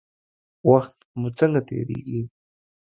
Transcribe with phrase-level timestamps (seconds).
[0.69, 2.21] وخت مو څنګه تیریږي؟